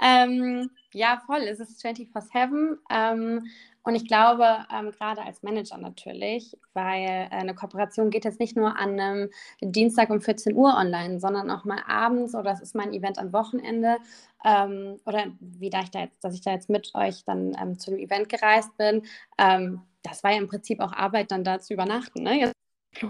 [0.01, 2.77] ähm, ja, voll, es ist 24-7.
[2.89, 3.45] Ähm,
[3.89, 8.55] und ich glaube, ähm, gerade als Manager natürlich, weil äh, eine Kooperation geht jetzt nicht
[8.55, 9.29] nur an einem
[9.61, 13.33] Dienstag um 14 Uhr online, sondern auch mal abends oder es ist mein Event am
[13.33, 13.97] Wochenende
[14.45, 17.79] ähm, oder wie da ich da jetzt, dass ich da jetzt mit euch dann ähm,
[17.79, 19.01] zu dem Event gereist bin.
[19.39, 22.21] Ähm, das war ja im Prinzip auch Arbeit, dann da zu übernachten.
[22.21, 22.41] Ne?
[22.41, 22.53] Jetzt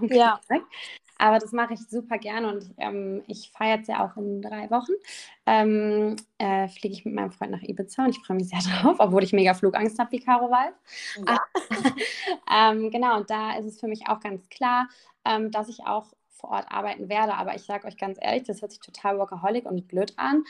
[0.10, 0.40] ja.
[1.20, 4.72] Aber das mache ich super gerne und ähm, ich feiere jetzt ja auch in drei
[4.72, 4.94] Wochen.
[5.46, 8.96] Ähm, äh, Fliege ich mit meinem Freund nach Ibiza und ich freue mich sehr drauf,
[9.00, 10.74] obwohl ich mega Flugangst habe, wie Caro weiß.
[11.28, 11.40] Ja.
[12.72, 14.88] ähm, genau, und da ist es für mich auch ganz klar,
[15.26, 17.34] ähm, dass ich auch vor Ort arbeiten werde.
[17.34, 20.46] Aber ich sage euch ganz ehrlich, das hört sich total workaholic und blöd an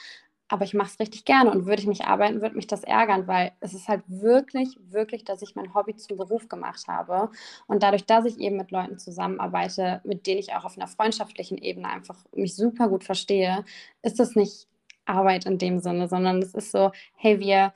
[0.49, 3.27] aber ich mache es richtig gerne und würde ich nicht arbeiten, würde mich das ärgern,
[3.27, 7.29] weil es ist halt wirklich, wirklich, dass ich mein Hobby zum Beruf gemacht habe.
[7.67, 11.59] Und dadurch, dass ich eben mit Leuten zusammenarbeite, mit denen ich auch auf einer freundschaftlichen
[11.59, 13.63] Ebene einfach mich super gut verstehe,
[14.01, 14.67] ist das nicht
[15.05, 17.73] Arbeit in dem Sinne, sondern es ist so, hey, wir,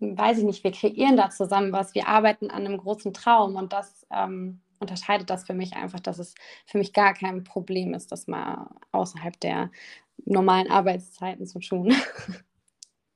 [0.00, 3.72] weiß ich nicht, wir kreieren da zusammen was, wir arbeiten an einem großen Traum und
[3.72, 6.34] das ähm, unterscheidet das für mich einfach, dass es
[6.66, 9.70] für mich gar kein Problem ist, das mal außerhalb der
[10.24, 11.94] normalen Arbeitszeiten zu tun.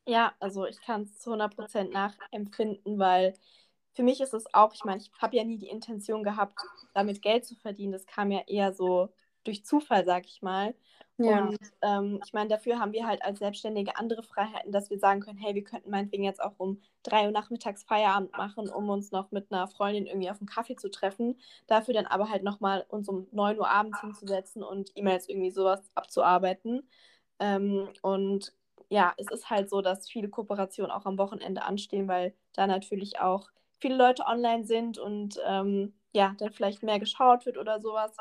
[0.06, 3.34] Ja, also ich kann es zu 100% nachempfinden, weil
[3.92, 6.58] für mich ist es auch, ich meine, ich habe ja nie die Intention gehabt,
[6.94, 7.92] damit Geld zu verdienen.
[7.92, 9.10] Das kam ja eher so
[9.48, 10.74] durch Zufall, sag ich mal.
[11.16, 11.46] Ja.
[11.46, 15.20] Und ähm, ich meine, dafür haben wir halt als Selbstständige andere Freiheiten, dass wir sagen
[15.20, 19.10] können, hey, wir könnten meinetwegen jetzt auch um drei Uhr nachmittags Feierabend machen, um uns
[19.10, 21.40] noch mit einer Freundin irgendwie auf einen Kaffee zu treffen.
[21.66, 25.80] Dafür dann aber halt nochmal uns um neun Uhr abends hinzusetzen und E-Mails irgendwie sowas
[25.96, 26.88] abzuarbeiten.
[27.40, 28.52] Ähm, und
[28.88, 33.18] ja, es ist halt so, dass viele Kooperationen auch am Wochenende anstehen, weil da natürlich
[33.18, 33.48] auch
[33.80, 38.16] viele Leute online sind und ähm, ja, dann vielleicht mehr geschaut wird oder sowas.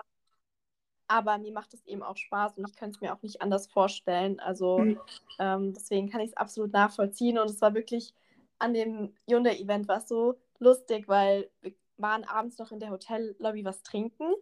[1.08, 3.68] Aber mir macht es eben auch Spaß und ich könnte es mir auch nicht anders
[3.68, 4.40] vorstellen.
[4.40, 5.00] Also mhm.
[5.40, 7.38] ähm, deswegen kann ich es absolut nachvollziehen.
[7.38, 8.14] Und es war wirklich
[8.60, 13.82] an dem Hyundai-Event war so lustig, weil wir waren abends noch in der Hotellobby was
[13.84, 14.34] trinken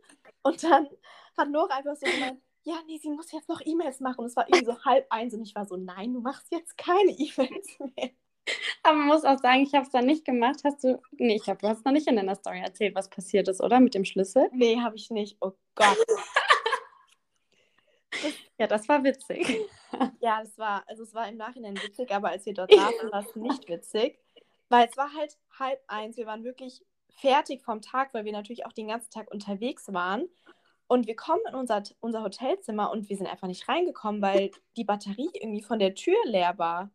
[0.43, 0.87] und dann
[1.37, 4.21] hat Nora einfach so gemeint, ja, nee, sie muss jetzt noch E-Mails machen.
[4.21, 6.77] Und es war irgendwie so halb eins und ich war so, nein, du machst jetzt
[6.77, 8.11] keine E-Mails mehr.
[8.83, 10.61] Aber man muss auch sagen, ich habe es dann nicht gemacht.
[10.63, 11.01] Hast du.
[11.13, 13.79] Nee, ich glaube, du hast noch nicht in deiner Story erzählt, was passiert ist, oder?
[13.79, 14.49] Mit dem Schlüssel?
[14.51, 15.37] Nee, habe ich nicht.
[15.41, 15.97] Oh Gott.
[18.57, 19.59] Ja, das war witzig.
[20.19, 23.21] Ja, es war, also es war im Nachhinein witzig, aber als wir dort saßen, war
[23.21, 24.19] es nicht witzig.
[24.67, 26.17] Weil es war halt halb eins.
[26.17, 26.83] Wir waren wirklich
[27.21, 30.27] fertig vom Tag, weil wir natürlich auch den ganzen Tag unterwegs waren.
[30.87, 34.83] Und wir kommen in unser, unser Hotelzimmer und wir sind einfach nicht reingekommen, weil die
[34.83, 36.91] Batterie irgendwie von der Tür leer war.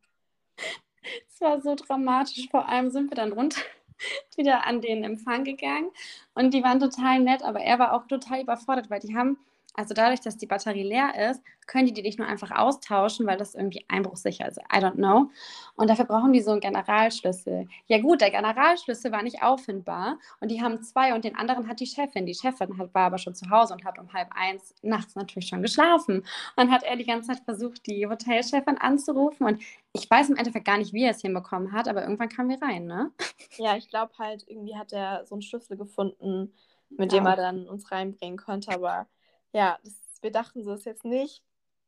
[1.29, 2.49] Es war so dramatisch.
[2.51, 3.61] Vor allem sind wir dann runter
[4.37, 5.91] wieder an den Empfang gegangen
[6.35, 9.39] und die waren total nett, aber er war auch total überfordert, weil die haben
[9.75, 13.39] also dadurch, dass die Batterie leer ist, können die die nicht nur einfach austauschen, weil
[13.39, 14.59] das irgendwie einbruchsicher ist.
[14.59, 15.31] I don't know.
[15.77, 17.69] Und dafür brauchen die so einen Generalschlüssel.
[17.87, 21.79] Ja gut, der Generalschlüssel war nicht auffindbar und die haben zwei und den anderen hat
[21.79, 22.27] die Chefin.
[22.27, 25.49] Die Chefin hat, war aber schon zu Hause und hat um halb eins nachts natürlich
[25.49, 26.17] schon geschlafen.
[26.17, 30.37] Und dann hat er die ganze Zeit versucht, die Hotelchefin anzurufen und ich weiß im
[30.37, 33.11] Endeffekt gar nicht, wie er es hinbekommen hat, aber irgendwann kamen wir rein, ne?
[33.57, 36.53] Ja, ich glaube halt, irgendwie hat er so einen Schlüssel gefunden,
[36.91, 37.19] mit ja.
[37.19, 39.07] dem er dann uns reinbringen konnte, aber
[39.53, 41.43] ja, das, wir dachten so, ist jetzt nicht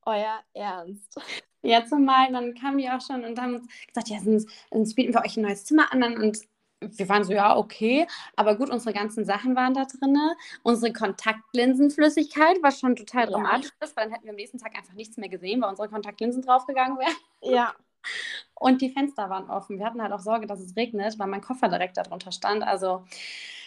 [0.04, 1.20] euer Ernst.
[1.64, 5.14] Ja, zumal, dann kamen die auch schon und haben uns gesagt, ja, sonst, sonst bieten
[5.14, 6.40] wir euch ein neues Zimmer an und
[6.80, 10.18] wir waren so, ja, okay, aber gut, unsere ganzen Sachen waren da drin.
[10.62, 13.30] Unsere Kontaktlinsenflüssigkeit war schon total ja.
[13.30, 16.42] dramatisch, weil dann hätten wir am nächsten Tag einfach nichts mehr gesehen, weil unsere Kontaktlinsen
[16.42, 17.14] draufgegangen wären.
[17.42, 17.74] Ja.
[18.54, 19.78] Und die Fenster waren offen.
[19.78, 22.64] Wir hatten halt auch Sorge, dass es regnet, weil mein Koffer direkt darunter stand.
[22.64, 23.04] Also,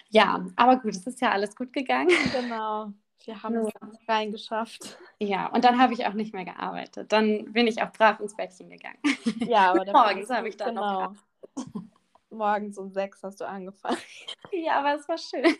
[0.10, 2.12] ja, aber gut, es ist ja alles gut gegangen.
[2.34, 2.92] Genau.
[3.26, 3.74] Wir haben es
[4.08, 4.98] reingeschafft.
[5.18, 7.14] Ja, und dann habe ich auch nicht mehr gearbeitet.
[7.14, 9.00] Dann bin ich auch brav ins Bettchen gegangen.
[9.50, 11.04] Ja, aber morgens habe ich dann genau.
[11.04, 11.16] noch.
[12.30, 13.98] Morgens um sechs hast du angefangen.
[14.52, 15.56] Ja, aber es war schön.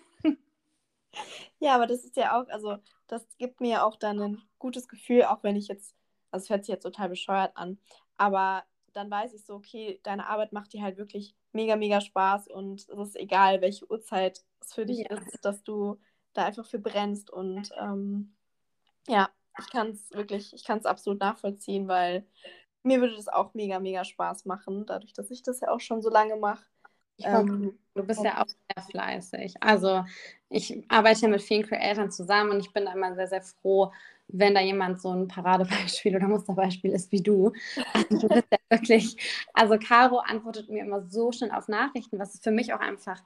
[1.60, 5.24] Ja, aber das ist ja auch, also das gibt mir auch dann ein gutes Gefühl,
[5.24, 5.96] auch wenn ich jetzt,
[6.32, 7.80] also es hört sich jetzt total bescheuert an,
[8.18, 12.48] aber dann weiß ich so, okay, deine Arbeit macht dir halt wirklich mega, mega Spaß
[12.48, 15.18] und es ist egal, welche Uhrzeit es für dich ja.
[15.18, 15.98] ist, dass du
[16.38, 17.32] da einfach für brennst.
[17.32, 18.34] Und ähm,
[19.08, 22.26] ja, ich kann es wirklich, ich kann es absolut nachvollziehen, weil
[22.84, 26.02] mir würde das auch mega, mega Spaß machen, dadurch, dass ich das ja auch schon
[26.02, 26.64] so lange mache.
[27.20, 29.56] Ähm, du bist ja auch sehr fleißig.
[29.62, 30.04] Also
[30.50, 33.92] ich arbeite mit vielen Creatoren zusammen und ich bin da immer sehr, sehr froh,
[34.28, 37.54] wenn da jemand so ein Paradebeispiel oder Musterbeispiel ist wie du.
[37.94, 39.16] Also, du bist ja wirklich,
[39.54, 43.24] also Caro antwortet mir immer so schnell auf Nachrichten, was für mich auch einfach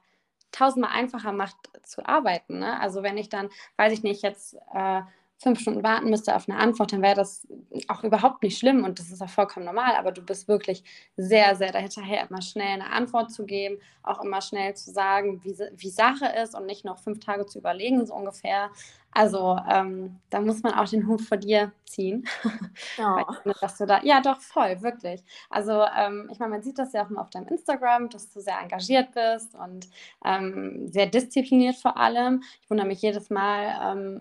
[0.52, 2.58] tausendmal einfacher macht zu arbeiten.
[2.58, 2.80] Ne?
[2.80, 5.02] Also wenn ich dann, weiß ich nicht, jetzt äh,
[5.42, 7.46] fünf Stunden warten müsste auf eine Antwort, dann wäre das
[7.88, 9.96] auch überhaupt nicht schlimm und das ist auch vollkommen normal.
[9.96, 10.84] Aber du bist wirklich
[11.16, 15.56] sehr, sehr dahinterher, immer schnell eine Antwort zu geben, auch immer schnell zu sagen, wie,
[15.76, 18.70] wie Sache ist und nicht noch fünf Tage zu überlegen, so ungefähr.
[19.12, 22.24] Also ähm, da muss man auch den Hut vor dir ziehen.
[22.96, 23.24] Ja.
[23.60, 25.22] dass du da, ja, doch, voll, wirklich.
[25.48, 28.40] Also ähm, ich meine, man sieht das ja auch immer auf deinem Instagram, dass du
[28.40, 29.88] sehr engagiert bist und
[30.24, 32.42] ähm, sehr diszipliniert vor allem.
[32.62, 34.20] Ich wundere mich jedes Mal, ähm,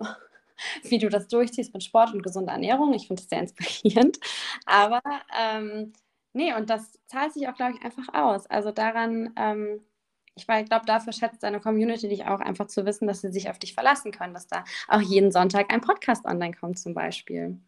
[0.83, 2.93] wie du das durchziehst mit Sport und gesunder Ernährung.
[2.93, 4.19] Ich finde das sehr inspirierend.
[4.65, 5.01] Aber
[5.37, 5.93] ähm,
[6.33, 8.47] nee, und das zahlt sich auch, glaube ich, einfach aus.
[8.47, 9.81] Also daran ähm,
[10.39, 13.59] ich glaube, dafür schätzt deine Community dich auch einfach zu wissen, dass sie sich auf
[13.59, 17.59] dich verlassen können, dass da auch jeden Sonntag ein Podcast online kommt zum Beispiel.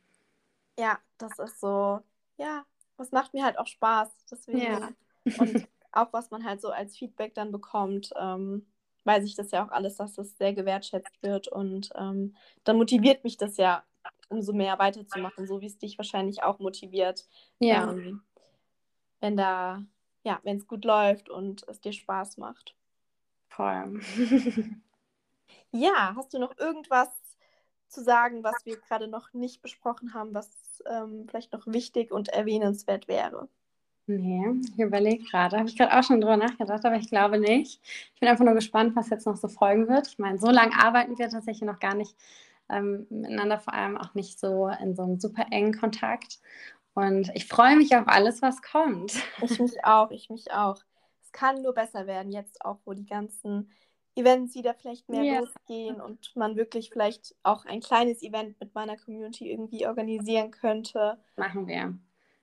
[0.80, 1.99] Ja, das ist so,
[2.38, 2.65] ja,
[2.97, 4.10] das macht mir halt auch Spaß.
[4.32, 4.62] Deswegen.
[4.62, 4.89] Ja.
[5.38, 8.65] Und auch was man halt so als Feedback dann bekommt, ähm,
[9.04, 13.24] weiß ich das ja auch alles, dass das sehr gewertschätzt wird und ähm, dann motiviert
[13.24, 13.84] mich das ja
[14.30, 17.28] umso mehr weiterzumachen, so wie es dich wahrscheinlich auch motiviert.
[17.60, 17.92] Ja.
[17.92, 18.24] Ähm,
[19.20, 19.84] wenn da
[20.24, 22.76] ja, wenn es gut läuft und es dir Spaß macht.
[23.48, 24.00] Voll.
[25.72, 27.10] ja, hast du noch irgendwas
[27.88, 32.30] zu sagen, was wir gerade noch nicht besprochen haben, was ähm, vielleicht noch wichtig und
[32.30, 33.50] erwähnenswert wäre?
[34.08, 35.58] Nee, ich überlege gerade.
[35.58, 37.82] Habe ich gerade auch schon drüber nachgedacht, aber ich glaube nicht.
[38.14, 40.08] Ich bin einfach nur gespannt, was jetzt noch so folgen wird.
[40.08, 42.16] Ich meine, so lange arbeiten wir tatsächlich noch gar nicht
[42.70, 46.40] ähm, miteinander, vor allem auch nicht so in so einem super engen Kontakt.
[46.94, 49.14] Und ich freue mich auf alles, was kommt.
[49.42, 50.78] Ich mich auch, ich mich auch.
[51.24, 53.72] Es kann nur besser werden, jetzt auch, wo die ganzen
[54.16, 55.40] Events wieder vielleicht mehr yeah.
[55.40, 61.18] losgehen und man wirklich vielleicht auch ein kleines Event mit meiner Community irgendwie organisieren könnte.
[61.38, 61.98] Machen wir.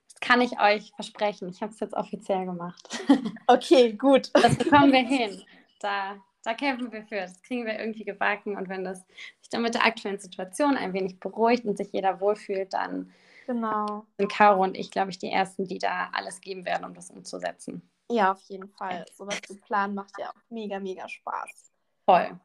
[0.09, 1.49] Das kann ich euch versprechen.
[1.49, 2.99] Ich habe es jetzt offiziell gemacht.
[3.47, 4.29] Okay, gut.
[4.33, 5.41] Das bekommen wir hin.
[5.79, 7.15] Da, da kämpfen wir für.
[7.15, 8.55] Das kriegen wir irgendwie gebacken.
[8.55, 8.99] Und wenn das
[9.39, 13.11] sich dann mit der aktuellen Situation ein wenig beruhigt und sich jeder wohlfühlt, dann
[13.49, 14.05] Genau.
[14.19, 17.09] Sind Caro und ich, glaube ich, die Ersten, die da alles geben werden, um das
[17.09, 17.81] umzusetzen.
[18.11, 19.05] Ja, auf jeden Fall.
[19.11, 21.71] Sowas zu planen macht ja auch mega, mega Spaß.
[22.05, 22.39] Voll,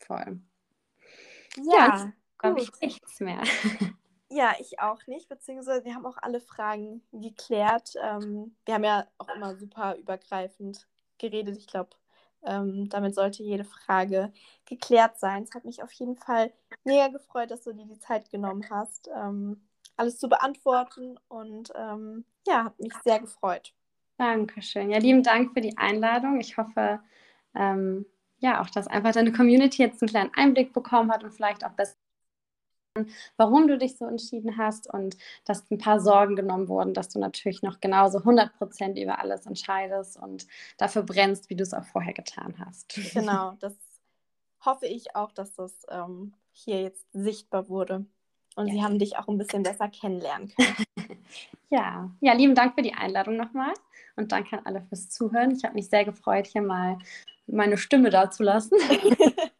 [0.00, 0.40] voll.
[1.58, 3.40] Ja, ja glaube ich nichts mehr.
[4.30, 7.94] Ja, ich auch nicht, beziehungsweise wir haben auch alle Fragen geklärt.
[8.02, 10.86] Ähm, wir haben ja auch immer super übergreifend
[11.16, 11.56] geredet.
[11.56, 11.90] Ich glaube,
[12.44, 14.32] ähm, damit sollte jede Frage
[14.66, 15.44] geklärt sein.
[15.44, 16.52] Es hat mich auf jeden Fall
[16.84, 19.62] mega gefreut, dass du dir die Zeit genommen hast, ähm,
[19.96, 21.18] alles zu beantworten.
[21.28, 23.72] Und ähm, ja, hat mich sehr gefreut.
[24.18, 24.90] Dankeschön.
[24.90, 26.38] Ja, lieben Dank für die Einladung.
[26.38, 27.00] Ich hoffe,
[27.54, 28.04] ähm,
[28.40, 31.72] ja, auch, dass einfach deine Community jetzt einen kleinen Einblick bekommen hat und vielleicht auch
[31.72, 31.96] besser
[33.36, 37.18] warum du dich so entschieden hast und dass ein paar Sorgen genommen wurden, dass du
[37.18, 40.46] natürlich noch genauso 100 Prozent über alles entscheidest und
[40.76, 42.94] dafür brennst, wie du es auch vorher getan hast.
[43.12, 43.74] Genau, das
[44.64, 48.06] hoffe ich auch, dass das ähm, hier jetzt sichtbar wurde
[48.58, 48.74] und ja.
[48.74, 51.18] sie haben dich auch ein bisschen besser kennenlernen können.
[51.70, 53.72] ja, ja, lieben Dank für die Einladung nochmal
[54.16, 55.52] und danke an alle fürs Zuhören.
[55.52, 56.98] Ich habe mich sehr gefreut, hier mal
[57.46, 58.76] meine Stimme da zu lassen.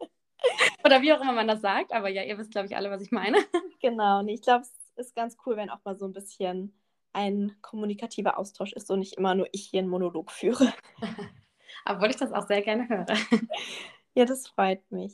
[0.89, 3.01] Oder wie auch immer man das sagt, aber ja, ihr wisst, glaube ich, alle, was
[3.01, 3.37] ich meine.
[3.81, 6.73] Genau, und ich glaube, es ist ganz cool, wenn auch mal so ein bisschen
[7.13, 10.73] ein kommunikativer Austausch ist und nicht immer nur ich hier einen Monolog führe.
[11.85, 13.05] Obwohl ich das auch sehr gerne höre.
[14.15, 15.13] Ja, das freut mich.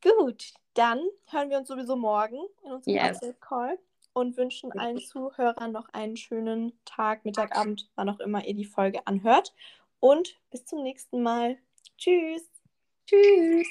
[0.00, 3.20] Gut, dann hören wir uns sowieso morgen in unserem yes.
[3.40, 3.78] Call
[4.14, 8.64] und wünschen allen Zuhörern noch einen schönen Tag, Mittag, Abend, wann auch immer ihr die
[8.64, 9.52] Folge anhört.
[9.98, 11.58] Und bis zum nächsten Mal.
[11.98, 12.48] Tschüss.
[13.06, 13.68] Tschüss.